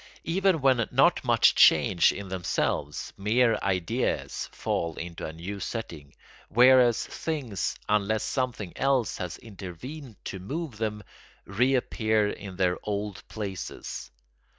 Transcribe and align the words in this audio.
Even 0.23 0.61
when 0.61 0.87
not 0.89 1.23
much 1.23 1.53
changed 1.53 2.11
in 2.11 2.27
themselves, 2.27 3.13
mere 3.17 3.59
ideas 3.61 4.49
fall 4.51 4.95
into 4.95 5.27
a 5.27 5.31
new 5.31 5.59
setting, 5.59 6.15
whereas 6.49 7.05
things, 7.05 7.75
unless 7.87 8.23
something 8.23 8.73
else 8.77 9.17
has 9.17 9.37
intervened 9.37 10.15
to 10.25 10.39
move 10.39 10.79
them, 10.79 11.03
reappear 11.45 12.27
in 12.31 12.55
their 12.55 12.79
old 12.81 13.21
places. 13.27 14.09